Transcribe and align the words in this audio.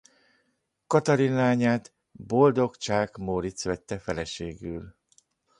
Katalin 0.87 1.33
lányát 1.33 1.93
Boldog 2.11 2.75
Csák 2.77 3.17
Móric 3.17 3.63
vette 3.63 3.99
feleségül. 3.99 4.95